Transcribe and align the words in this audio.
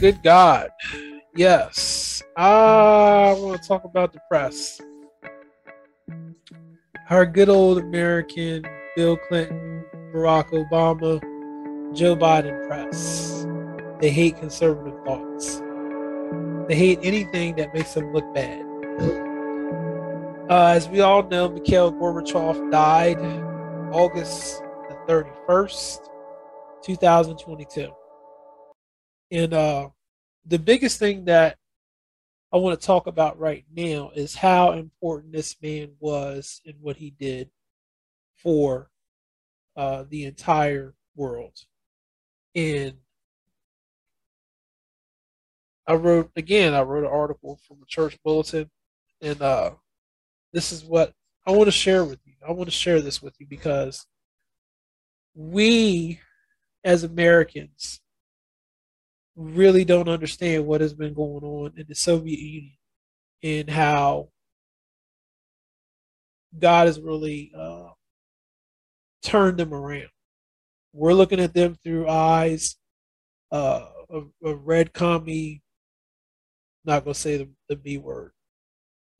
good 0.00 0.22
God. 0.22 0.70
Yes. 1.36 2.22
I 2.34 3.36
want 3.38 3.60
to 3.60 3.68
talk 3.68 3.84
about 3.84 4.14
the 4.14 4.20
press. 4.30 4.80
Our 7.10 7.26
good 7.26 7.50
old 7.50 7.78
American 7.78 8.64
Bill 8.96 9.18
Clinton, 9.28 9.84
Barack 10.14 10.50
Obama, 10.52 11.20
Joe 11.94 12.16
Biden 12.16 12.66
press. 12.66 13.46
They 14.00 14.10
hate 14.10 14.38
conservative 14.38 14.98
thoughts. 15.04 15.60
They 16.66 16.76
hate 16.76 17.00
anything 17.02 17.56
that 17.56 17.74
makes 17.74 17.92
them 17.92 18.10
look 18.14 18.32
bad. 18.32 18.64
Uh, 20.48 20.72
as 20.74 20.88
we 20.88 21.00
all 21.00 21.22
know, 21.24 21.50
Mikhail 21.50 21.92
Gorbachev 21.92 22.70
died 22.70 23.18
August 23.92 24.62
the 24.88 24.96
31st, 25.06 26.08
2022. 26.82 27.92
And 29.30 29.54
uh, 29.54 29.90
the 30.44 30.58
biggest 30.58 30.98
thing 30.98 31.26
that 31.26 31.56
I 32.52 32.56
want 32.56 32.78
to 32.80 32.86
talk 32.86 33.06
about 33.06 33.38
right 33.38 33.64
now 33.74 34.10
is 34.14 34.34
how 34.34 34.72
important 34.72 35.32
this 35.32 35.56
man 35.62 35.92
was 36.00 36.60
and 36.66 36.74
what 36.80 36.96
he 36.96 37.10
did 37.10 37.50
for 38.36 38.90
uh, 39.76 40.04
the 40.08 40.24
entire 40.24 40.94
world. 41.14 41.64
And 42.54 42.94
I 45.86 45.94
wrote 45.94 46.30
again. 46.36 46.74
I 46.74 46.82
wrote 46.82 47.04
an 47.04 47.10
article 47.10 47.60
from 47.66 47.78
the 47.80 47.86
church 47.86 48.18
bulletin, 48.24 48.70
and 49.20 49.40
uh, 49.40 49.70
this 50.52 50.72
is 50.72 50.84
what 50.84 51.14
I 51.46 51.52
want 51.52 51.66
to 51.66 51.72
share 51.72 52.04
with 52.04 52.18
you. 52.24 52.34
I 52.46 52.52
want 52.52 52.68
to 52.68 52.74
share 52.74 53.00
this 53.00 53.22
with 53.22 53.34
you 53.38 53.46
because 53.46 54.06
we, 55.34 56.20
as 56.84 57.04
Americans, 57.04 58.00
really 59.36 59.84
don't 59.84 60.08
understand 60.08 60.66
what 60.66 60.80
has 60.80 60.94
been 60.94 61.14
going 61.14 61.44
on 61.44 61.72
in 61.76 61.86
the 61.88 61.94
Soviet 61.94 62.38
Union 62.38 62.76
and 63.42 63.70
how 63.70 64.28
God 66.58 66.86
has 66.86 67.00
really 67.00 67.52
uh, 67.56 67.88
turned 69.22 69.58
them 69.58 69.72
around. 69.72 70.08
We're 70.92 71.14
looking 71.14 71.40
at 71.40 71.54
them 71.54 71.76
through 71.82 72.08
eyes 72.08 72.76
uh, 73.52 73.86
of, 74.08 74.30
of 74.42 74.66
red 74.66 74.92
commie, 74.92 75.62
not 76.84 77.04
gonna 77.04 77.14
say 77.14 77.36
the, 77.36 77.48
the 77.68 77.76
B 77.76 77.98
word, 77.98 78.32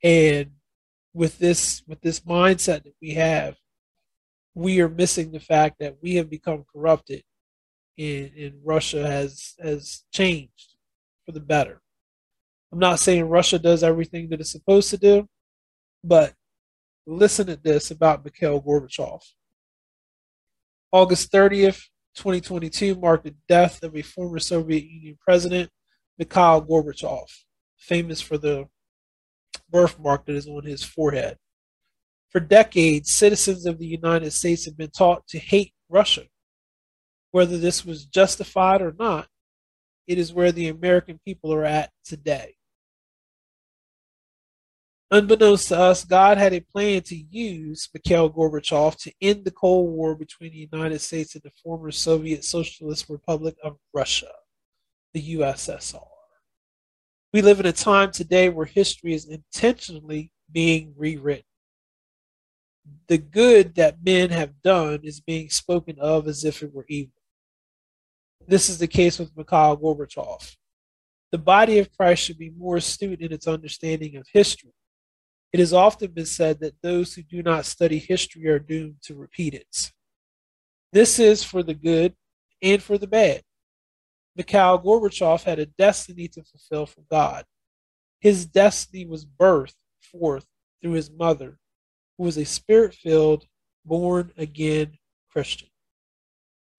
and 0.02 0.50
with 1.14 1.38
this 1.38 1.82
with 1.86 2.00
this 2.00 2.20
mindset 2.20 2.84
that 2.84 2.94
we 3.00 3.14
have, 3.14 3.56
we 4.54 4.80
are 4.80 4.88
missing 4.88 5.30
the 5.30 5.40
fact 5.40 5.76
that 5.80 5.96
we 6.02 6.16
have 6.16 6.28
become 6.28 6.64
corrupted 6.72 7.22
and, 7.98 8.30
and 8.36 8.54
Russia 8.64 9.06
has 9.06 9.54
has 9.62 10.04
changed 10.12 10.74
for 11.26 11.32
the 11.32 11.40
better. 11.40 11.80
I'm 12.72 12.78
not 12.78 13.00
saying 13.00 13.24
Russia 13.28 13.58
does 13.58 13.82
everything 13.82 14.28
that 14.30 14.40
it's 14.40 14.52
supposed 14.52 14.90
to 14.90 14.96
do, 14.96 15.28
but 16.04 16.34
listen 17.06 17.46
to 17.46 17.56
this 17.56 17.90
about 17.90 18.24
Mikhail 18.24 18.62
Gorbachev. 18.62 19.20
August 20.92 21.32
30th, 21.32 21.82
2022 22.16 22.94
marked 22.96 23.24
the 23.24 23.34
death 23.48 23.82
of 23.82 23.96
a 23.96 24.02
former 24.02 24.38
Soviet 24.38 24.84
Union 24.84 25.16
president, 25.24 25.70
Mikhail 26.18 26.62
Gorbachev, 26.62 27.26
famous 27.76 28.20
for 28.20 28.38
the 28.38 28.66
birthmark 29.70 30.26
that 30.26 30.36
is 30.36 30.46
on 30.46 30.64
his 30.64 30.84
forehead. 30.84 31.36
For 32.30 32.40
decades, 32.40 33.12
citizens 33.12 33.66
of 33.66 33.78
the 33.78 33.86
United 33.86 34.32
States 34.32 34.64
have 34.64 34.76
been 34.76 34.90
taught 34.90 35.26
to 35.28 35.38
hate 35.38 35.72
Russia. 35.88 36.24
Whether 37.32 37.58
this 37.58 37.84
was 37.84 38.04
justified 38.04 38.82
or 38.82 38.94
not, 38.98 39.28
it 40.06 40.18
is 40.18 40.32
where 40.32 40.52
the 40.52 40.68
American 40.68 41.20
people 41.24 41.52
are 41.52 41.64
at 41.64 41.90
today. 42.04 42.56
Unbeknownst 45.12 45.68
to 45.68 45.78
us, 45.78 46.04
God 46.04 46.38
had 46.38 46.52
a 46.52 46.60
plan 46.60 47.02
to 47.02 47.16
use 47.16 47.88
Mikhail 47.92 48.30
Gorbachev 48.30 48.96
to 49.02 49.12
end 49.20 49.44
the 49.44 49.50
Cold 49.50 49.90
War 49.90 50.14
between 50.14 50.52
the 50.52 50.68
United 50.70 51.00
States 51.00 51.34
and 51.34 51.42
the 51.42 51.50
former 51.50 51.90
Soviet 51.90 52.44
Socialist 52.44 53.06
Republic 53.08 53.56
of 53.64 53.76
Russia, 53.92 54.30
the 55.12 55.36
USSR. 55.36 56.06
We 57.32 57.42
live 57.42 57.58
in 57.58 57.66
a 57.66 57.72
time 57.72 58.12
today 58.12 58.48
where 58.48 58.66
history 58.66 59.12
is 59.12 59.26
intentionally 59.26 60.30
being 60.50 60.94
rewritten. 60.96 61.44
The 63.08 63.18
good 63.18 63.74
that 63.76 64.04
men 64.04 64.30
have 64.30 64.62
done 64.62 65.00
is 65.02 65.20
being 65.20 65.50
spoken 65.50 65.96
of 66.00 66.28
as 66.28 66.44
if 66.44 66.62
it 66.62 66.72
were 66.72 66.86
evil. 66.88 67.19
This 68.50 68.68
is 68.68 68.78
the 68.78 68.88
case 68.88 69.20
with 69.20 69.36
Mikhail 69.36 69.76
Gorbachev. 69.76 70.56
The 71.30 71.38
body 71.38 71.78
of 71.78 71.96
Christ 71.96 72.24
should 72.24 72.36
be 72.36 72.50
more 72.50 72.78
astute 72.78 73.20
in 73.20 73.32
its 73.32 73.46
understanding 73.46 74.16
of 74.16 74.26
history. 74.32 74.72
It 75.52 75.60
has 75.60 75.72
often 75.72 76.10
been 76.10 76.26
said 76.26 76.58
that 76.58 76.74
those 76.82 77.14
who 77.14 77.22
do 77.22 77.44
not 77.44 77.64
study 77.64 78.00
history 78.00 78.48
are 78.48 78.58
doomed 78.58 79.02
to 79.02 79.14
repeat 79.14 79.54
it. 79.54 79.92
This 80.92 81.20
is 81.20 81.44
for 81.44 81.62
the 81.62 81.74
good 81.74 82.16
and 82.60 82.82
for 82.82 82.98
the 82.98 83.06
bad. 83.06 83.42
Mikhail 84.34 84.80
Gorbachev 84.80 85.44
had 85.44 85.60
a 85.60 85.66
destiny 85.66 86.26
to 86.26 86.42
fulfill 86.42 86.86
for 86.86 87.02
God. 87.08 87.44
His 88.18 88.46
destiny 88.46 89.06
was 89.06 89.24
birthed 89.24 89.76
forth 90.02 90.46
through 90.82 90.94
his 90.94 91.08
mother, 91.08 91.60
who 92.18 92.24
was 92.24 92.36
a 92.36 92.44
spirit 92.44 92.94
filled, 92.94 93.44
born 93.84 94.32
again 94.36 94.98
Christian. 95.30 95.68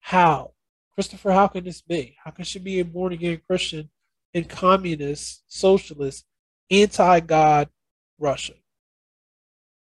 How? 0.00 0.52
Christopher, 0.94 1.32
how 1.32 1.48
can 1.48 1.64
this 1.64 1.80
be? 1.80 2.16
How 2.22 2.30
can 2.30 2.44
she 2.44 2.58
be 2.58 2.80
a 2.80 2.84
born 2.84 3.12
again 3.12 3.40
Christian 3.46 3.90
in 4.34 4.44
communist, 4.44 5.42
socialist, 5.46 6.26
anti 6.70 7.20
God 7.20 7.68
Russia? 8.18 8.54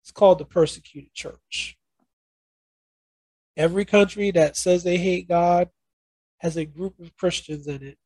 It's 0.03 0.13
called 0.13 0.39
the 0.39 0.45
persecuted 0.45 1.13
church. 1.13 1.77
Every 3.57 3.85
country 3.85 4.31
that 4.31 4.57
says 4.57 4.83
they 4.83 4.97
hate 4.97 5.29
God 5.29 5.71
has 6.39 6.57
a 6.57 6.65
group 6.65 6.99
of 6.99 7.17
Christians 7.17 7.67
in 7.67 7.83
it 7.83 7.99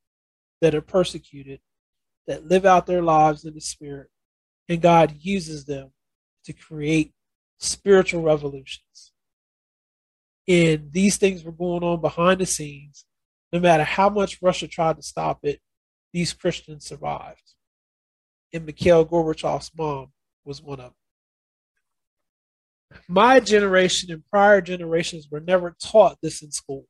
that 0.60 0.74
are 0.74 0.82
persecuted, 0.82 1.60
that 2.26 2.46
live 2.46 2.66
out 2.66 2.86
their 2.86 3.02
lives 3.02 3.44
in 3.44 3.54
the 3.54 3.60
Spirit, 3.60 4.08
and 4.68 4.82
God 4.82 5.16
uses 5.20 5.64
them 5.64 5.92
to 6.44 6.52
create 6.52 7.12
spiritual 7.58 8.22
revolutions. 8.22 9.12
And 10.48 10.92
these 10.92 11.16
things 11.16 11.42
were 11.42 11.52
going 11.52 11.82
on 11.82 12.00
behind 12.00 12.40
the 12.40 12.46
scenes. 12.46 13.04
No 13.52 13.60
matter 13.60 13.84
how 13.84 14.08
much 14.08 14.42
Russia 14.42 14.68
tried 14.68 14.96
to 14.96 15.02
stop 15.02 15.40
it, 15.44 15.60
these 16.12 16.32
Christians 16.32 16.86
survived. 16.86 17.54
And 18.52 18.64
Mikhail 18.64 19.04
Gorbachev's 19.04 19.70
mom 19.76 20.12
was 20.44 20.62
one 20.62 20.80
of 20.80 20.92
them. 22.90 23.00
My 23.08 23.40
generation 23.40 24.12
and 24.12 24.24
prior 24.26 24.60
generations 24.60 25.28
were 25.30 25.40
never 25.40 25.76
taught 25.82 26.18
this 26.22 26.42
in 26.42 26.52
school. 26.52 26.86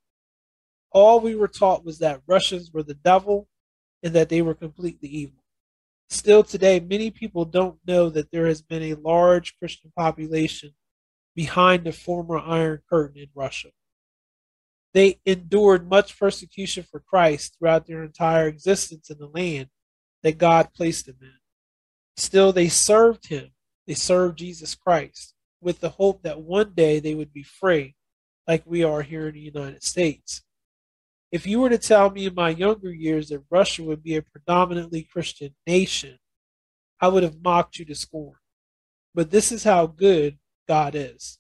All 0.93 1.21
we 1.21 1.35
were 1.35 1.49
taught 1.49 1.85
was 1.85 1.99
that 1.99 2.23
Russians 2.27 2.71
were 2.73 2.83
the 2.83 2.95
devil 2.95 3.49
and 4.03 4.15
that 4.15 4.29
they 4.29 4.43
were 4.43 4.55
completely 4.55 5.09
evil. 5.09 5.43
Still 6.09 6.45
today, 6.45 6.79
many 6.79 7.11
people 7.11 7.45
don't 7.45 7.79
know 7.87 8.09
that 8.11 8.31
there 8.31 8.47
has 8.47 8.63
been 8.63 8.83
a 8.83 8.95
large 8.95 9.59
Christian 9.59 9.93
population 9.97 10.73
behind 11.37 11.85
the 11.85 11.93
former 11.93 12.39
Iron 12.39 12.81
Curtain 12.89 13.21
in 13.23 13.29
Russia. 13.35 13.69
They 14.95 15.21
endured 15.27 15.89
much 15.89 16.19
persecution 16.19 16.83
for 16.91 17.01
Christ 17.01 17.57
throughout 17.59 17.87
their 17.87 18.03
entire 18.03 18.49
existence 18.49 19.11
in 19.11 19.19
the 19.19 19.29
land 19.29 19.69
that 20.23 20.39
God 20.39 20.73
placed 20.75 21.07
them 21.07 21.19
in. 21.21 21.35
Still, 22.17 22.53
they 22.53 22.69
served 22.69 23.29
Him. 23.29 23.51
They 23.87 23.95
served 23.95 24.39
Jesus 24.39 24.75
Christ 24.75 25.35
with 25.61 25.81
the 25.81 25.91
hope 25.91 26.23
that 26.23 26.41
one 26.41 26.73
day 26.75 26.99
they 26.99 27.15
would 27.15 27.33
be 27.33 27.43
free, 27.43 27.95
like 28.49 28.63
we 28.65 28.83
are 28.83 29.03
here 29.03 29.29
in 29.29 29.35
the 29.35 29.41
United 29.41 29.83
States. 29.83 30.43
If 31.31 31.47
you 31.47 31.61
were 31.61 31.69
to 31.69 31.79
tell 31.79 32.09
me 32.11 32.27
in 32.27 32.35
my 32.35 32.49
younger 32.49 32.91
years 32.91 33.29
that 33.29 33.45
Russia 33.51 33.83
would 33.83 34.03
be 34.03 34.17
a 34.17 34.23
predominantly 34.23 35.03
Christian 35.03 35.55
nation, 35.67 36.19
I 37.01 37.09
would 37.09 37.23
have 37.23 37.43
mocked 37.43 37.79
you 37.79 37.85
to 37.85 37.95
scorn. 37.95 38.37
But 39.15 39.31
this 39.31 39.53
is 39.53 39.65
how 39.65 39.87
good 39.87 40.39
God 40.67 40.95
is. 40.95 41.39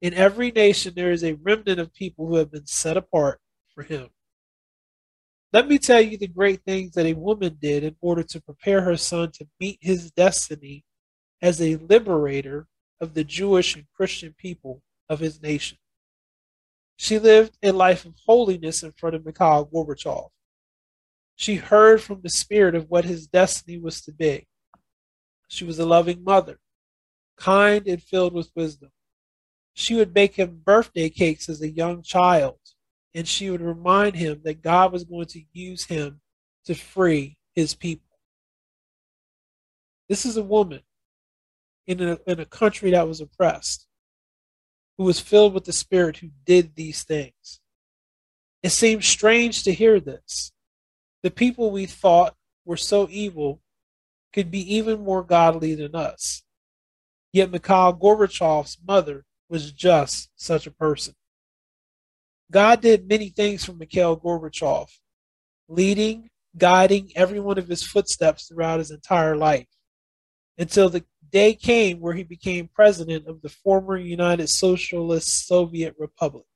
In 0.00 0.14
every 0.14 0.50
nation, 0.50 0.94
there 0.94 1.12
is 1.12 1.24
a 1.24 1.34
remnant 1.34 1.80
of 1.80 1.94
people 1.94 2.26
who 2.26 2.36
have 2.36 2.50
been 2.50 2.66
set 2.66 2.96
apart 2.96 3.40
for 3.74 3.82
Him. 3.82 4.10
Let 5.54 5.68
me 5.68 5.78
tell 5.78 6.00
you 6.00 6.18
the 6.18 6.26
great 6.26 6.62
things 6.64 6.94
that 6.94 7.06
a 7.06 7.12
woman 7.12 7.58
did 7.60 7.84
in 7.84 7.94
order 8.00 8.24
to 8.24 8.42
prepare 8.42 8.80
her 8.80 8.96
son 8.96 9.30
to 9.34 9.46
meet 9.60 9.78
his 9.80 10.10
destiny 10.10 10.84
as 11.40 11.62
a 11.62 11.76
liberator 11.76 12.66
of 13.00 13.14
the 13.14 13.22
Jewish 13.22 13.76
and 13.76 13.86
Christian 13.94 14.34
people 14.36 14.82
of 15.08 15.20
his 15.20 15.40
nation. 15.40 15.78
She 16.96 17.20
lived 17.20 17.56
a 17.62 17.70
life 17.70 18.04
of 18.04 18.14
holiness 18.26 18.82
in 18.82 18.90
front 18.92 19.14
of 19.14 19.24
Mikhail 19.24 19.66
Gorbachev. 19.72 20.30
She 21.36 21.54
heard 21.54 22.02
from 22.02 22.22
the 22.22 22.30
Spirit 22.30 22.74
of 22.74 22.90
what 22.90 23.04
his 23.04 23.28
destiny 23.28 23.78
was 23.78 24.00
to 24.00 24.12
be. 24.12 24.48
She 25.46 25.64
was 25.64 25.78
a 25.78 25.86
loving 25.86 26.24
mother, 26.24 26.58
kind 27.36 27.86
and 27.86 28.02
filled 28.02 28.32
with 28.32 28.50
wisdom. 28.54 28.90
She 29.74 29.94
would 29.94 30.14
bake 30.14 30.36
him 30.36 30.60
birthday 30.64 31.08
cakes 31.10 31.48
as 31.48 31.60
a 31.60 31.68
young 31.68 32.02
child, 32.02 32.58
and 33.14 33.26
she 33.26 33.50
would 33.50 33.60
remind 33.60 34.16
him 34.16 34.40
that 34.44 34.62
God 34.62 34.92
was 34.92 35.04
going 35.04 35.26
to 35.26 35.42
use 35.52 35.84
him 35.84 36.20
to 36.66 36.74
free 36.74 37.38
his 37.54 37.74
people. 37.74 38.18
This 40.08 40.24
is 40.24 40.36
a 40.36 40.42
woman 40.42 40.80
in 41.86 42.00
a, 42.00 42.18
in 42.26 42.40
a 42.40 42.46
country 42.46 42.92
that 42.92 43.08
was 43.08 43.20
oppressed, 43.20 43.86
who 44.96 45.04
was 45.04 45.18
filled 45.20 45.54
with 45.54 45.64
the 45.64 45.72
Spirit, 45.72 46.18
who 46.18 46.30
did 46.44 46.76
these 46.76 47.02
things. 47.02 47.60
It 48.62 48.70
seems 48.70 49.06
strange 49.06 49.64
to 49.64 49.74
hear 49.74 50.00
this. 50.00 50.52
The 51.22 51.30
people 51.30 51.70
we 51.70 51.86
thought 51.86 52.36
were 52.64 52.76
so 52.76 53.08
evil 53.10 53.60
could 54.32 54.50
be 54.50 54.74
even 54.76 55.02
more 55.02 55.22
godly 55.22 55.74
than 55.74 55.94
us. 55.94 56.43
Yet 57.34 57.50
Mikhail 57.50 57.92
Gorbachev's 57.94 58.78
mother 58.86 59.24
was 59.48 59.72
just 59.72 60.30
such 60.36 60.68
a 60.68 60.70
person. 60.70 61.14
God 62.52 62.80
did 62.80 63.08
many 63.08 63.28
things 63.28 63.64
for 63.64 63.72
Mikhail 63.72 64.16
Gorbachev, 64.16 64.86
leading, 65.66 66.30
guiding 66.56 67.10
every 67.16 67.40
one 67.40 67.58
of 67.58 67.66
his 67.66 67.82
footsteps 67.82 68.46
throughout 68.46 68.78
his 68.78 68.92
entire 68.92 69.34
life 69.34 69.66
until 70.58 70.88
the 70.88 71.04
day 71.32 71.54
came 71.54 71.98
where 71.98 72.14
he 72.14 72.22
became 72.22 72.70
president 72.72 73.26
of 73.26 73.42
the 73.42 73.48
former 73.48 73.96
United 73.96 74.48
Socialist 74.48 75.48
Soviet 75.48 75.96
Republic. 75.98 76.46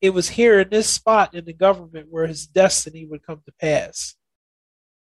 It 0.00 0.10
was 0.10 0.30
here 0.30 0.58
in 0.58 0.70
this 0.70 0.90
spot 0.90 1.32
in 1.32 1.44
the 1.44 1.52
government 1.52 2.08
where 2.10 2.26
his 2.26 2.48
destiny 2.48 3.06
would 3.06 3.24
come 3.24 3.42
to 3.46 3.52
pass. 3.60 4.16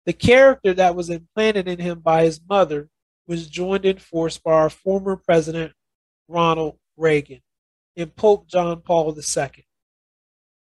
The 0.05 0.11
character 0.11 0.73
that 0.73 0.97
was 0.97 1.09
implanted 1.09 1.69
in 1.69 1.79
him 1.79 2.01
by 2.01 2.25
his 2.25 2.41
mother 2.45 2.89
was 3.27 3.47
joined 3.47 3.85
in 3.85 3.97
force 3.97 4.37
by 4.37 4.53
our 4.53 4.69
former 4.69 5.15
president, 5.15 5.73
Ronald 6.27 6.77
Reagan, 6.97 7.41
and 7.95 8.15
Pope 8.15 8.47
John 8.47 8.81
Paul 8.81 9.15
II. 9.17 9.65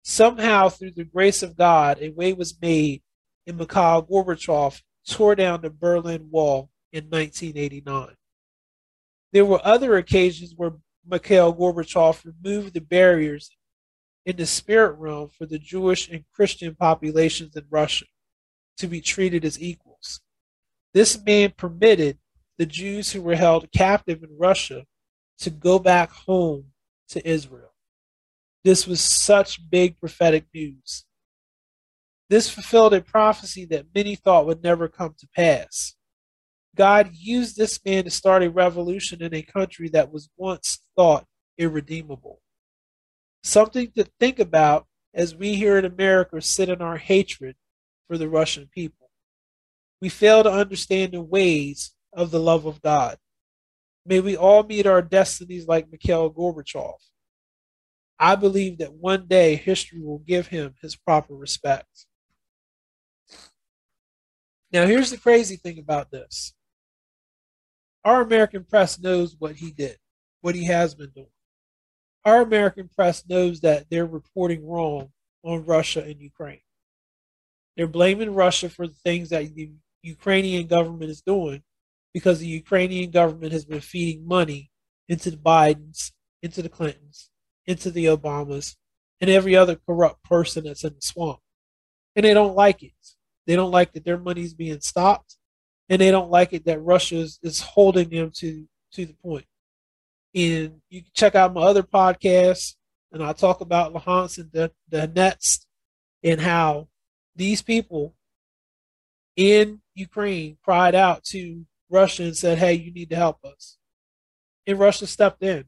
Somehow, 0.04 0.70
through 0.70 0.92
the 0.92 1.04
grace 1.04 1.42
of 1.42 1.58
God, 1.58 1.98
a 2.00 2.10
way 2.10 2.34
was 2.34 2.60
made, 2.62 3.02
and 3.48 3.58
Mikhail 3.58 4.04
Gorbachev 4.04 4.82
tore 5.08 5.36
down 5.36 5.62
the 5.62 5.70
Berlin 5.70 6.30
Wall 6.30 6.70
in 6.92 7.06
1989. 7.06 8.16
There 9.32 9.46
were 9.46 9.66
other 9.66 9.98
occasions 9.98 10.54
where 10.56 10.74
Mikhail 11.06 11.54
Gorbachev 11.54 12.24
removed 12.26 12.74
the 12.74 12.82
barriers 12.82 13.50
in 14.26 14.36
the 14.38 14.46
spirit 14.46 14.98
realm 14.98 15.30
for 15.30 15.46
the 15.46 15.60
Jewish 15.60 16.10
and 16.10 16.26
Christian 16.34 16.76
populations 16.76 17.56
in 17.56 17.66
Russia 17.70 18.06
to 18.78 18.88
be 18.88 19.02
treated 19.02 19.46
as 19.46 19.62
equals. 19.62 20.22
This 20.94 21.22
man 21.24 21.54
permitted 21.56 22.18
the 22.58 22.66
Jews 22.66 23.12
who 23.12 23.22
were 23.22 23.36
held 23.36 23.72
captive 23.72 24.24
in 24.24 24.38
Russia 24.38 24.86
to 25.40 25.50
go 25.50 25.80
back 25.80 26.12
home 26.12 26.66
to 27.10 27.28
Israel. 27.28 27.74
This 28.64 28.88
was 28.88 29.02
such 29.02 29.70
big 29.70 30.00
prophetic 30.00 30.46
news. 30.54 31.06
This 32.30 32.50
fulfilled 32.50 32.94
a 32.94 33.02
prophecy 33.02 33.66
that 33.66 33.94
many 33.94 34.16
thought 34.16 34.48
would 34.48 34.64
never 34.64 34.88
come 34.88 35.14
to 35.20 35.28
pass. 35.36 35.96
God 36.76 37.12
used 37.14 37.56
this 37.56 37.80
man 37.86 38.04
to 38.06 38.10
start 38.10 38.44
a 38.44 38.50
revolution 38.50 39.22
in 39.22 39.34
a 39.34 39.42
country 39.42 39.88
that 39.90 40.12
was 40.12 40.30
once 40.36 40.80
thought 40.96 41.26
irredeemable. 41.58 42.42
Something 43.44 43.92
to 43.92 44.06
think 44.20 44.40
about 44.40 44.88
as 45.14 45.36
we 45.36 45.56
here 45.56 45.78
in 45.78 45.86
America 45.86 46.42
sit 46.42 46.68
in 46.68 46.82
our 46.82 46.98
hatred 46.98 47.56
for 48.08 48.18
the 48.18 48.28
Russian 48.28 48.68
people. 48.74 49.10
We 50.02 50.10
fail 50.10 50.44
to 50.44 50.52
understand 50.52 51.14
the 51.14 51.22
ways 51.22 51.95
of 52.16 52.32
the 52.32 52.40
love 52.40 52.66
of 52.66 52.82
God. 52.82 53.18
May 54.06 54.20
we 54.20 54.38
all 54.38 54.64
meet 54.64 54.88
our 54.88 55.02
destinies 55.02 55.68
like 55.68 55.92
Mikhail 55.92 56.32
Gorbachev. 56.32 56.96
I 58.18 58.36
believe 58.36 58.78
that 58.78 58.94
one 58.94 59.28
day 59.28 59.56
history 59.56 60.02
will 60.02 60.20
give 60.20 60.48
him 60.48 60.76
his 60.82 60.96
proper 60.96 61.36
respect. 61.36 62.06
Now, 64.72 64.86
here's 64.86 65.12
the 65.12 65.18
crazy 65.18 65.58
thing 65.58 65.80
about 65.80 66.12
this 66.12 66.54
our 68.04 68.22
American 68.22 68.64
press 68.64 69.00
knows 69.00 69.36
what 69.38 69.56
he 69.56 69.72
did, 69.72 69.98
what 70.42 70.56
he 70.56 70.66
has 70.66 70.96
been 70.96 71.10
doing. 71.10 71.28
Our 72.24 72.42
American 72.42 72.90
press 72.96 73.24
knows 73.28 73.62
that 73.62 73.88
they're 73.90 74.06
reporting 74.06 74.66
wrong 74.66 75.10
on 75.44 75.66
Russia 75.66 76.04
and 76.04 76.20
Ukraine. 76.20 76.62
They're 77.76 77.88
blaming 77.88 78.34
Russia 78.34 78.70
for 78.70 78.88
the 78.88 78.96
things 79.04 79.30
that 79.30 79.54
the 79.54 79.72
Ukrainian 80.02 80.68
government 80.68 81.12
is 81.12 81.22
doing 81.22 81.64
because 82.16 82.40
the 82.40 82.48
Ukrainian 82.48 83.12
government 83.12 83.52
has 83.52 83.66
been 83.66 83.82
feeding 83.82 84.26
money 84.26 84.72
into 85.10 85.30
the 85.30 85.36
Bidens, 85.36 86.14
into 86.42 86.62
the 86.62 86.70
Clintons, 86.70 87.30
into 87.68 87.92
the 87.92 88.06
Obamas, 88.06 88.78
and 89.20 89.30
every 89.30 89.54
other 89.54 89.76
corrupt 89.86 90.24
person 90.24 90.64
that's 90.64 90.86
in 90.86 90.94
the 90.94 91.02
swamp. 91.02 91.40
And 92.16 92.24
they 92.24 92.34
don't 92.34 92.56
like 92.56 92.82
it. 92.84 92.94
They 93.46 93.58
don't 93.58 93.70
like 93.70 93.92
that 93.92 94.06
their 94.06 94.18
money's 94.18 94.54
being 94.54 94.80
stopped 94.80 95.36
and 95.90 96.00
they 96.00 96.10
don't 96.10 96.32
like 96.32 96.54
it 96.54 96.64
that 96.64 96.82
Russia 96.82 97.18
is, 97.18 97.38
is 97.44 97.60
holding 97.60 98.08
them 98.08 98.32
to 98.36 98.66
to 98.94 99.06
the 99.06 99.16
point. 99.22 99.46
And 100.34 100.80
you 100.90 101.02
can 101.02 101.12
check 101.14 101.36
out 101.36 101.54
my 101.54 101.64
other 101.64 101.84
podcasts, 101.84 102.76
and 103.12 103.22
I 103.22 103.34
talk 103.34 103.60
about 103.60 103.94
Luhansk 103.94 104.38
and 104.38 104.52
the, 104.54 104.72
Donetsk 104.90 105.66
and 106.24 106.40
how 106.40 106.88
these 107.36 107.62
people 107.62 108.16
in 109.36 109.82
Ukraine 109.96 110.58
cried 110.64 110.96
out 110.96 111.26
to 111.26 111.66
Russia 111.96 112.24
and 112.24 112.38
said, 112.38 112.58
"Hey, 112.58 112.74
you 112.74 112.92
need 112.92 113.10
to 113.10 113.16
help 113.16 113.44
us." 113.44 113.78
And 114.68 114.80
Russia 114.80 115.08
stepped 115.08 115.42
in, 115.42 115.66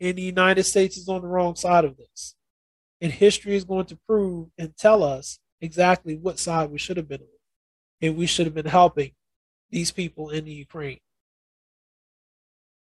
and 0.00 0.16
the 0.16 0.22
United 0.22 0.64
States 0.64 0.96
is 0.96 1.08
on 1.08 1.20
the 1.22 1.28
wrong 1.28 1.54
side 1.54 1.84
of 1.84 1.96
this. 1.96 2.34
And 3.00 3.12
history 3.12 3.54
is 3.54 3.64
going 3.64 3.86
to 3.86 4.00
prove 4.08 4.48
and 4.58 4.76
tell 4.76 5.02
us 5.02 5.38
exactly 5.60 6.16
what 6.16 6.38
side 6.38 6.70
we 6.70 6.78
should 6.78 6.96
have 6.96 7.08
been 7.08 7.20
on, 7.20 7.38
and 8.02 8.16
we 8.16 8.26
should 8.26 8.46
have 8.46 8.54
been 8.54 8.66
helping 8.66 9.12
these 9.70 9.92
people 9.92 10.30
in 10.30 10.44
the 10.44 10.52
Ukraine. 10.52 11.00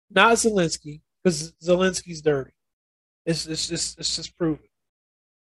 Not 0.09 0.33
Zelensky, 0.33 1.01
because 1.23 1.53
Zelensky's 1.63 2.21
dirty. 2.21 2.53
It's, 3.25 3.47
it's 3.47 3.67
just 3.67 3.99
it's 3.99 4.15
just 4.15 4.37
proven. 4.37 4.67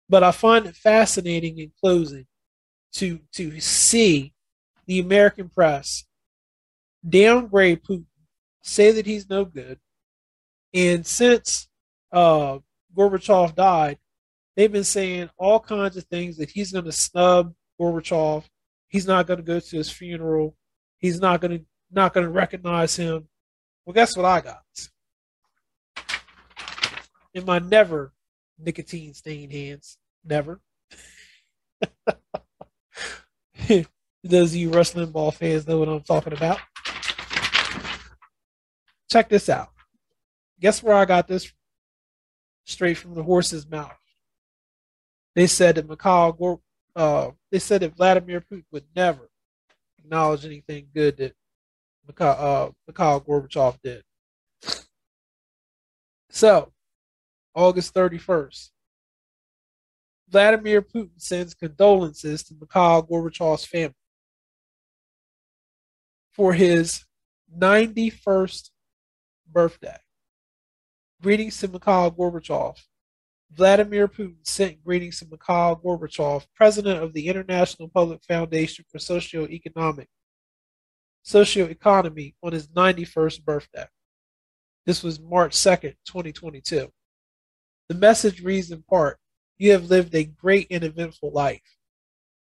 But 0.08 0.24
I 0.24 0.32
find 0.32 0.66
it 0.66 0.76
fascinating 0.76 1.58
in 1.58 1.72
closing 1.80 2.26
to 2.94 3.20
to 3.32 3.60
see 3.60 4.34
the 4.86 4.98
American 4.98 5.48
press 5.48 6.04
downgrade 7.08 7.82
Putin, 7.82 8.04
say 8.62 8.92
that 8.92 9.06
he's 9.06 9.28
no 9.28 9.44
good, 9.44 9.78
and 10.74 11.06
since 11.06 11.68
uh, 12.12 12.58
Gorbachev 12.96 13.54
died, 13.54 13.98
they've 14.56 14.72
been 14.72 14.84
saying 14.84 15.30
all 15.38 15.60
kinds 15.60 15.96
of 15.96 16.04
things 16.04 16.36
that 16.36 16.50
he's 16.50 16.72
going 16.72 16.84
to 16.84 16.92
snub 16.92 17.54
Gorbachev. 17.80 18.44
He's 18.88 19.06
not 19.06 19.26
going 19.26 19.38
to 19.38 19.44
go 19.44 19.60
to 19.60 19.76
his 19.76 19.90
funeral 19.90 20.56
he's 21.00 21.20
not 21.20 21.40
gonna 21.40 21.60
not 21.90 22.14
gonna 22.14 22.30
recognize 22.30 22.94
him. 22.94 23.26
Well, 23.84 23.94
guess 23.94 24.16
what 24.16 24.26
I 24.26 24.40
got? 24.40 24.62
In 27.34 27.44
my 27.44 27.58
never 27.58 28.12
nicotine 28.58 29.14
stained 29.14 29.52
hands. 29.52 29.98
Never. 30.24 30.60
Those 34.22 34.52
of 34.52 34.56
you 34.56 34.70
wrestling 34.70 35.10
ball 35.10 35.30
fans 35.30 35.66
know 35.66 35.78
what 35.78 35.88
I'm 35.88 36.02
talking 36.02 36.34
about. 36.34 36.58
Check 39.10 39.28
this 39.28 39.48
out. 39.48 39.70
Guess 40.60 40.82
where 40.82 40.94
I 40.94 41.04
got 41.04 41.26
this 41.26 41.52
straight 42.64 42.96
from 42.96 43.14
the 43.14 43.22
horse's 43.22 43.68
mouth. 43.68 43.96
They 45.34 45.46
said 45.46 45.76
that 45.76 45.88
Mikhail, 45.88 46.62
uh, 46.94 47.30
they 47.50 47.58
said 47.58 47.82
that 47.82 47.96
Vladimir 47.96 48.40
Putin 48.40 48.64
would 48.70 48.84
never 48.94 49.30
acknowledge 49.98 50.44
anything 50.44 50.88
good 50.94 51.16
that 51.16 51.34
Mikhail, 52.06 52.36
uh, 52.38 52.70
Mikhail 52.86 53.20
Gorbachev 53.20 53.78
did. 53.82 54.02
So, 56.30 56.72
August 57.54 57.92
31st, 57.94 58.70
Vladimir 60.28 60.82
Putin 60.82 61.10
sends 61.16 61.54
condolences 61.54 62.44
to 62.44 62.54
Mikhail 62.60 63.02
Gorbachev's 63.02 63.64
family 63.64 63.94
for 66.30 66.52
his 66.52 67.04
91st 67.58 68.70
birthday. 69.52 69.96
Greetings 71.22 71.58
to 71.58 71.68
Mikhail 71.68 72.10
Gorbachev. 72.10 72.76
Vladimir 73.52 74.06
Putin 74.06 74.36
sent 74.44 74.82
greetings 74.84 75.18
to 75.18 75.26
Mikhail 75.26 75.80
Gorbachev, 75.84 76.46
president 76.54 77.02
of 77.02 77.12
the 77.12 77.26
International 77.26 77.88
Public 77.88 78.22
Foundation 78.24 78.84
for 78.90 78.98
Socio-Economic 78.98 80.08
Socioeconomy, 81.26 82.34
on 82.42 82.52
his 82.52 82.68
91st 82.68 83.44
birthday. 83.44 83.86
This 84.86 85.02
was 85.02 85.20
March 85.20 85.52
2nd, 85.52 85.94
2022. 86.06 86.90
The 87.88 87.94
message 87.94 88.40
reads 88.40 88.70
in 88.70 88.82
part 88.82 89.18
You 89.58 89.72
have 89.72 89.90
lived 89.90 90.14
a 90.14 90.24
great 90.24 90.68
and 90.70 90.84
eventful 90.84 91.32
life 91.32 91.76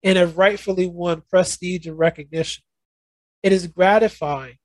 and 0.04 0.16
have 0.16 0.38
rightfully 0.38 0.86
won 0.86 1.22
prestige 1.28 1.86
and 1.86 1.98
recognition. 1.98 2.62
It 3.42 3.52
is 3.52 3.66
gratifying 3.66 4.56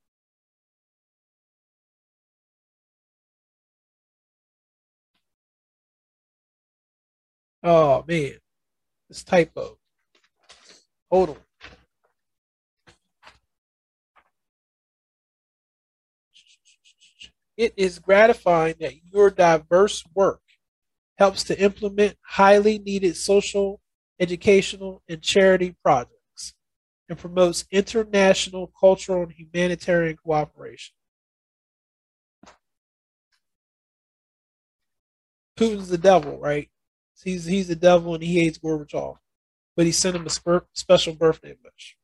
Oh 7.65 8.05
man, 8.07 8.37
this 9.09 9.23
typo. 9.23 9.79
Hold 11.09 11.29
on. 11.29 11.37
It 17.57 17.73
is 17.77 17.99
gratifying 17.99 18.75
that 18.79 18.93
your 19.11 19.29
diverse 19.29 20.03
work 20.13 20.41
helps 21.17 21.43
to 21.45 21.59
implement 21.61 22.17
highly 22.23 22.79
needed 22.79 23.17
social, 23.17 23.81
educational, 24.19 25.03
and 25.09 25.21
charity 25.21 25.75
projects 25.83 26.53
and 27.09 27.17
promotes 27.17 27.65
international, 27.71 28.73
cultural, 28.79 29.23
and 29.23 29.33
humanitarian 29.33 30.17
cooperation. 30.17 30.95
Putin's 35.57 35.89
the 35.89 35.97
devil, 35.97 36.39
right? 36.39 36.69
He's 37.23 37.45
he's 37.45 37.67
the 37.67 37.75
devil 37.75 38.13
and 38.13 38.23
he 38.23 38.39
hates 38.39 38.57
Gorbachev, 38.57 39.17
but 39.75 39.85
he 39.85 39.91
sent 39.91 40.15
him 40.15 40.25
a 40.25 40.29
sp- 40.29 40.69
special 40.73 41.13
birthday 41.13 41.55
wish 41.63 41.97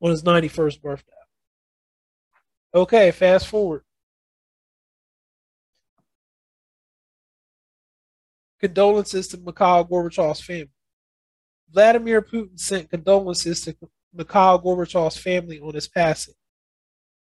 on 0.00 0.10
his 0.10 0.22
91st 0.22 0.80
birthday. 0.80 1.12
Okay, 2.74 3.10
fast 3.10 3.48
forward. 3.48 3.82
Condolences 8.60 9.28
to 9.28 9.38
Mikhail 9.38 9.84
Gorbachev's 9.86 10.40
family. 10.40 10.70
Vladimir 11.70 12.22
Putin 12.22 12.58
sent 12.58 12.90
condolences 12.90 13.62
to 13.62 13.76
Mikhail 14.12 14.60
Gorbachev's 14.60 15.16
family 15.16 15.60
on 15.60 15.74
his 15.74 15.88
passing. 15.88 16.34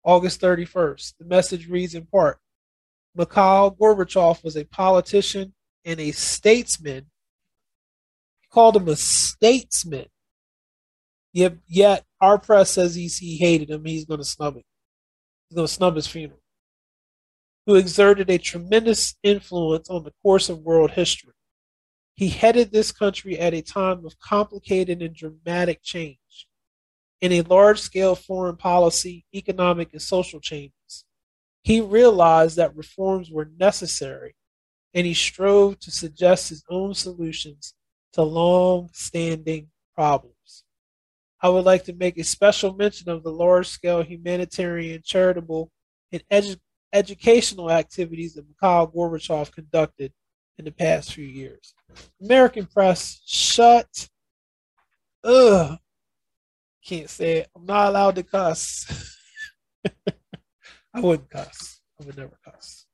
August 0.04 0.40
31st. 0.40 1.14
The 1.18 1.24
message 1.24 1.68
reads 1.68 1.94
in 1.94 2.06
part 2.06 2.38
Mikhail 3.14 3.76
Gorbachev 3.78 4.42
was 4.44 4.56
a 4.56 4.64
politician 4.64 5.52
and 5.86 6.00
a 6.00 6.10
statesman. 6.10 7.06
He 8.40 8.48
called 8.52 8.76
him 8.76 8.88
a 8.88 8.96
statesman. 8.96 10.06
Yet, 11.32 11.54
yet 11.68 12.04
our 12.20 12.38
press 12.38 12.72
says 12.72 12.96
he's, 12.96 13.18
he 13.18 13.36
hated 13.36 13.70
him. 13.70 13.84
He's 13.84 14.04
going 14.04 14.20
to 14.20 14.24
snub 14.24 14.56
it. 14.56 14.64
He's 15.48 15.56
going 15.56 15.68
to 15.68 15.72
snub 15.72 15.94
his 15.94 16.06
funeral. 16.06 16.40
Who 17.66 17.76
exerted 17.76 18.28
a 18.30 18.38
tremendous 18.38 19.14
influence 19.22 19.88
on 19.88 20.04
the 20.04 20.12
course 20.22 20.48
of 20.48 20.60
world 20.60 20.92
history. 20.92 21.32
He 22.14 22.28
headed 22.28 22.72
this 22.72 22.92
country 22.92 23.38
at 23.38 23.54
a 23.54 23.62
time 23.62 24.04
of 24.04 24.18
complicated 24.18 25.02
and 25.02 25.14
dramatic 25.14 25.82
change 25.82 26.48
in 27.20 27.32
a 27.32 27.42
large 27.42 27.80
scale 27.80 28.14
foreign 28.14 28.56
policy, 28.56 29.24
economic, 29.34 29.92
and 29.92 30.02
social 30.02 30.40
changes. 30.40 31.04
He 31.62 31.80
realized 31.80 32.56
that 32.56 32.76
reforms 32.76 33.30
were 33.30 33.50
necessary 33.58 34.34
and 34.96 35.06
he 35.06 35.12
strove 35.12 35.78
to 35.78 35.90
suggest 35.90 36.48
his 36.48 36.64
own 36.70 36.94
solutions 36.94 37.74
to 38.14 38.22
long 38.22 38.88
standing 38.94 39.68
problems. 39.94 40.64
I 41.42 41.50
would 41.50 41.66
like 41.66 41.84
to 41.84 41.92
make 41.92 42.16
a 42.16 42.24
special 42.24 42.74
mention 42.74 43.10
of 43.10 43.22
the 43.22 43.30
large 43.30 43.68
scale 43.68 44.02
humanitarian, 44.02 45.02
charitable, 45.04 45.70
and 46.12 46.24
edu- 46.32 46.58
educational 46.94 47.70
activities 47.70 48.34
that 48.34 48.48
Mikhail 48.48 48.90
Gorbachev 48.90 49.52
conducted 49.52 50.14
in 50.56 50.64
the 50.64 50.72
past 50.72 51.12
few 51.12 51.26
years. 51.26 51.74
American 52.22 52.64
press, 52.64 53.20
shut. 53.26 54.08
Ugh. 55.22 55.76
Can't 56.82 57.10
say 57.10 57.38
it. 57.38 57.50
I'm 57.54 57.66
not 57.66 57.90
allowed 57.90 58.14
to 58.14 58.22
cuss. 58.22 58.86
I 60.94 61.00
wouldn't 61.00 61.28
cuss. 61.28 61.82
I 62.00 62.06
would 62.06 62.16
never 62.16 62.38
cuss. 62.42 62.85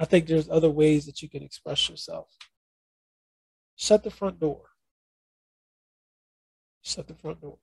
I 0.00 0.06
think 0.06 0.26
there's 0.26 0.48
other 0.48 0.70
ways 0.70 1.04
that 1.04 1.20
you 1.20 1.28
can 1.28 1.42
express 1.42 1.90
yourself. 1.90 2.28
Shut 3.76 4.02
the 4.02 4.10
front 4.10 4.40
door. 4.40 4.62
Shut 6.80 7.06
the 7.06 7.14
front 7.14 7.42
door. 7.42 7.58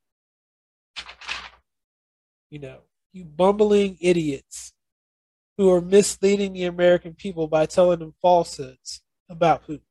You 2.51 2.59
know, 2.59 2.81
you 3.11 3.25
bumbling 3.25 3.97
idiots 3.99 4.73
who 5.57 5.71
are 5.71 5.81
misleading 5.81 6.53
the 6.53 6.65
American 6.65 7.15
people 7.15 7.47
by 7.47 7.65
telling 7.65 7.99
them 7.99 8.13
falsehoods 8.21 9.01
about 9.27 9.65
Putin. 9.65 9.81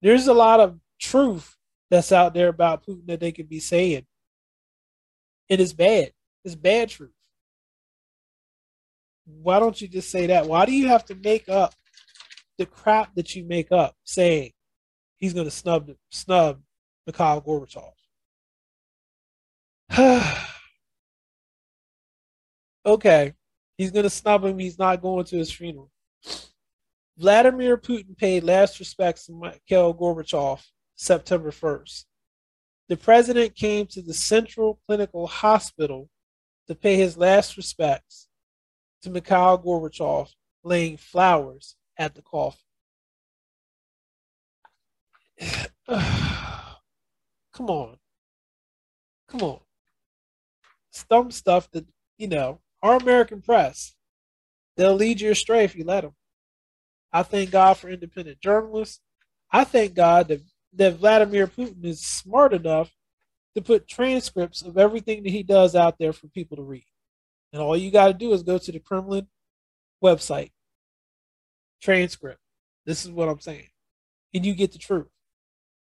There's 0.00 0.26
a 0.26 0.32
lot 0.34 0.58
of 0.58 0.80
truth 0.98 1.56
that's 1.90 2.12
out 2.12 2.32
there 2.32 2.48
about 2.48 2.86
Putin 2.86 3.06
that 3.08 3.20
they 3.20 3.30
could 3.30 3.50
be 3.50 3.60
saying. 3.60 4.06
It 5.50 5.60
is 5.60 5.74
bad. 5.74 6.12
It's 6.44 6.54
bad 6.54 6.88
truth 6.88 7.17
why 9.42 9.58
don't 9.58 9.80
you 9.80 9.88
just 9.88 10.10
say 10.10 10.26
that? 10.26 10.46
Why 10.46 10.64
do 10.66 10.72
you 10.72 10.88
have 10.88 11.04
to 11.06 11.14
make 11.14 11.48
up 11.48 11.74
the 12.56 12.66
crap 12.66 13.14
that 13.14 13.34
you 13.34 13.44
make 13.44 13.70
up 13.70 13.94
saying 14.04 14.52
he's 15.16 15.34
going 15.34 15.46
to 15.46 15.50
snub 15.50 15.90
snub 16.10 16.60
Mikhail 17.06 17.42
Gorbachev? 17.42 17.92
okay, 22.86 23.34
he's 23.76 23.90
going 23.90 24.04
to 24.04 24.10
snub 24.10 24.44
him. 24.44 24.58
He's 24.58 24.78
not 24.78 25.02
going 25.02 25.24
to 25.26 25.36
his 25.36 25.52
funeral. 25.52 25.90
Vladimir 27.16 27.76
Putin 27.76 28.16
paid 28.16 28.44
last 28.44 28.78
respects 28.78 29.26
to 29.26 29.32
Mikhail 29.32 29.92
Gorbachev 29.92 30.60
September 30.94 31.50
1st. 31.50 32.04
The 32.88 32.96
president 32.96 33.56
came 33.56 33.86
to 33.88 34.00
the 34.00 34.14
Central 34.14 34.80
Clinical 34.86 35.26
Hospital 35.26 36.08
to 36.68 36.74
pay 36.74 36.96
his 36.96 37.16
last 37.16 37.56
respects 37.56 38.27
to 39.02 39.10
Mikhail 39.10 39.58
Gorbachev 39.58 40.28
laying 40.64 40.96
flowers 40.96 41.76
at 41.96 42.14
the 42.14 42.22
coffin. 42.22 42.60
Come 45.88 47.70
on. 47.70 47.98
Come 49.28 49.42
on. 49.42 49.60
Some 50.90 51.30
stuff 51.30 51.70
that, 51.72 51.86
you 52.16 52.28
know, 52.28 52.60
our 52.82 52.96
American 52.96 53.40
press, 53.40 53.94
they'll 54.76 54.94
lead 54.94 55.20
you 55.20 55.30
astray 55.30 55.64
if 55.64 55.76
you 55.76 55.84
let 55.84 56.02
them. 56.02 56.14
I 57.12 57.22
thank 57.22 57.50
God 57.50 57.74
for 57.74 57.88
independent 57.88 58.40
journalists. 58.40 59.00
I 59.50 59.64
thank 59.64 59.94
God 59.94 60.28
that, 60.28 60.42
that 60.74 60.96
Vladimir 60.96 61.46
Putin 61.46 61.84
is 61.84 62.00
smart 62.00 62.52
enough 62.52 62.90
to 63.54 63.62
put 63.62 63.88
transcripts 63.88 64.62
of 64.62 64.76
everything 64.76 65.22
that 65.22 65.30
he 65.30 65.42
does 65.42 65.74
out 65.74 65.98
there 65.98 66.12
for 66.12 66.28
people 66.28 66.56
to 66.56 66.62
read. 66.62 66.86
And 67.52 67.62
all 67.62 67.76
you 67.76 67.90
got 67.90 68.08
to 68.08 68.14
do 68.14 68.32
is 68.32 68.42
go 68.42 68.58
to 68.58 68.72
the 68.72 68.78
Kremlin 68.78 69.26
website, 70.02 70.52
transcript. 71.82 72.40
This 72.84 73.04
is 73.04 73.10
what 73.10 73.28
I'm 73.28 73.40
saying. 73.40 73.68
And 74.34 74.44
you 74.44 74.54
get 74.54 74.72
the 74.72 74.78
truth. 74.78 75.08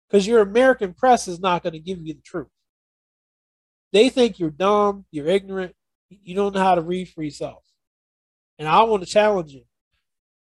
Because 0.08 0.26
your 0.26 0.40
American 0.40 0.94
press 0.94 1.28
is 1.28 1.40
not 1.40 1.62
going 1.62 1.72
to 1.72 1.78
give 1.78 2.00
you 2.04 2.14
the 2.14 2.20
truth. 2.20 2.48
They 3.92 4.08
think 4.08 4.38
you're 4.38 4.50
dumb, 4.50 5.06
you're 5.10 5.28
ignorant, 5.28 5.74
you 6.08 6.34
don't 6.34 6.54
know 6.54 6.62
how 6.62 6.74
to 6.74 6.80
read 6.80 7.08
for 7.08 7.22
yourself. 7.22 7.62
And 8.58 8.68
I 8.68 8.82
want 8.84 9.02
to 9.02 9.08
challenge 9.08 9.52
you. 9.52 9.62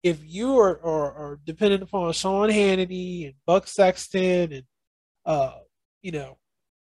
If 0.02 0.18
you 0.24 0.58
are, 0.58 0.80
are, 0.84 1.12
are 1.12 1.40
dependent 1.44 1.82
upon 1.82 2.12
Sean 2.12 2.48
Hannity 2.48 3.26
and 3.26 3.34
Buck 3.46 3.68
Sexton 3.68 4.52
and, 4.52 4.64
uh, 5.24 5.58
you 6.02 6.10
know, 6.10 6.38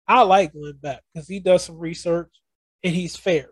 I 0.06 0.22
like 0.22 0.52
Glenn 0.52 0.78
Beck 0.80 1.02
because 1.12 1.28
he 1.28 1.40
does 1.40 1.64
some 1.64 1.78
research 1.78 2.30
and 2.82 2.94
he's 2.94 3.16
fair. 3.16 3.50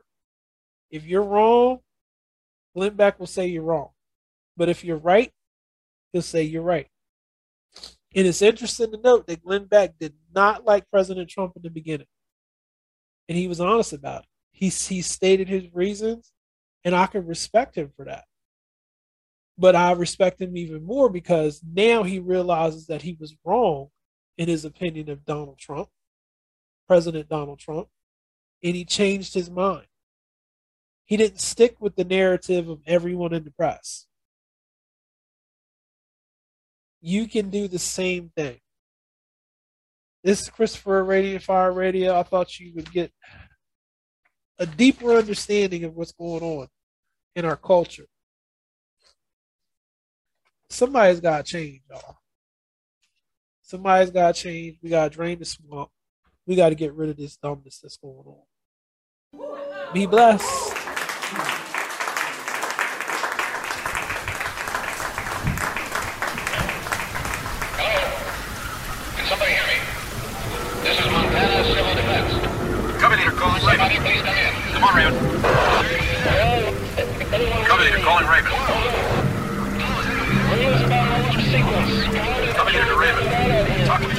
If 0.90 1.04
you're 1.04 1.22
wrong, 1.22 1.80
Glenn 2.74 2.94
Beck 2.94 3.18
will 3.18 3.26
say 3.26 3.46
you're 3.46 3.62
wrong. 3.62 3.90
But 4.56 4.68
if 4.68 4.84
you're 4.84 4.96
right, 4.96 5.32
he'll 6.12 6.22
say 6.22 6.42
you're 6.42 6.62
right. 6.62 6.88
And 8.14 8.26
it's 8.26 8.42
interesting 8.42 8.92
to 8.92 8.98
note 8.98 9.26
that 9.26 9.42
Glenn 9.42 9.64
Beck 9.64 9.98
did 9.98 10.14
not 10.34 10.64
like 10.64 10.90
President 10.90 11.28
Trump 11.28 11.52
in 11.56 11.62
the 11.62 11.70
beginning. 11.70 12.06
And 13.28 13.36
he 13.36 13.48
was 13.48 13.60
honest 13.60 13.92
about 13.92 14.22
it. 14.22 14.28
He, 14.52 14.68
he 14.68 15.02
stated 15.02 15.48
his 15.48 15.74
reasons, 15.74 16.32
and 16.84 16.94
I 16.94 17.06
can 17.06 17.26
respect 17.26 17.76
him 17.76 17.92
for 17.94 18.06
that. 18.06 18.24
But 19.58 19.74
I 19.74 19.92
respect 19.92 20.40
him 20.40 20.56
even 20.56 20.84
more 20.84 21.10
because 21.10 21.62
now 21.62 22.02
he 22.04 22.18
realizes 22.18 22.86
that 22.86 23.02
he 23.02 23.16
was 23.18 23.34
wrong 23.44 23.88
in 24.38 24.48
his 24.48 24.64
opinion 24.64 25.10
of 25.10 25.24
Donald 25.24 25.58
Trump, 25.58 25.88
President 26.86 27.28
Donald 27.28 27.58
Trump, 27.58 27.88
and 28.62 28.74
he 28.74 28.84
changed 28.84 29.34
his 29.34 29.50
mind. 29.50 29.86
He 31.06 31.16
didn't 31.16 31.40
stick 31.40 31.76
with 31.80 31.96
the 31.96 32.04
narrative 32.04 32.68
of 32.68 32.80
everyone 32.86 33.32
in 33.32 33.44
the 33.44 33.50
press. 33.50 34.06
You 37.00 37.26
can 37.28 37.48
do 37.48 37.68
the 37.68 37.78
same 37.78 38.30
thing. 38.36 38.58
This 40.24 40.42
is 40.42 40.50
Christopher 40.50 41.04
Radiant 41.04 41.44
Fire 41.44 41.72
Radio. 41.72 42.18
I 42.18 42.24
thought 42.24 42.58
you 42.58 42.72
would 42.74 42.92
get 42.92 43.12
a 44.58 44.66
deeper 44.66 45.12
understanding 45.12 45.84
of 45.84 45.94
what's 45.94 46.12
going 46.12 46.42
on 46.42 46.66
in 47.36 47.44
our 47.44 47.56
culture. 47.56 48.06
Somebody's 50.68 51.20
got 51.20 51.46
to 51.46 51.52
change, 51.52 51.82
y'all. 51.88 52.16
Somebody's 53.62 54.10
got 54.10 54.34
to 54.34 54.42
change. 54.42 54.78
We 54.82 54.90
got 54.90 55.04
to 55.12 55.16
drain 55.16 55.38
the 55.38 55.44
swamp. 55.44 55.90
We 56.46 56.56
got 56.56 56.70
to 56.70 56.74
get 56.74 56.94
rid 56.94 57.10
of 57.10 57.16
this 57.16 57.36
dumbness 57.36 57.78
that's 57.80 57.96
going 57.96 58.24
on. 58.26 59.92
Be 59.92 60.06
blessed. 60.06 60.44
Hello? 67.78 67.98
Can 69.16 69.26
somebody 69.28 69.52
hear 69.52 69.66
me? 69.66 69.76
Come 74.76 74.84
on, 74.84 74.94
Raven. 74.94 75.14
Cover 77.64 77.84
here, 77.84 77.98
calling 78.04 78.26
Raven. 78.26 78.52
Cover 82.52 82.70
here 82.70 82.84
to 82.84 82.96
Raven. 82.98 83.24
Talk 83.86 84.02
to 84.02 84.08
me. 84.08 84.14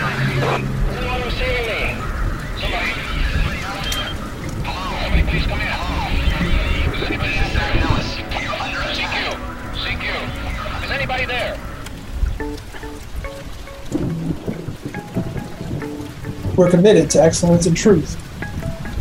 Somebody 5.04 5.24
please 5.30 5.46
come 5.46 5.62
in. 5.62 5.68
Is 7.04 7.10
you're 8.42 8.56
under 8.56 8.82
CQ. 8.98 9.16
CQ. 9.78 10.06
Is 10.86 10.90
anybody 10.90 11.26
there? 11.26 11.54
We're 16.56 16.72
committed 16.72 17.12
to 17.12 17.22
excellence 17.22 17.68
and 17.68 17.78
truth 17.78 18.27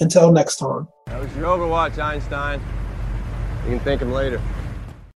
Until 0.00 0.32
next 0.32 0.56
time. 0.56 0.88
That 1.06 1.20
was 1.20 1.36
your 1.36 1.46
Overwatch, 1.46 1.98
Einstein. 1.98 2.60
You 3.64 3.76
can 3.76 3.80
thank 3.80 4.00
him 4.00 4.12
later. 4.12 4.40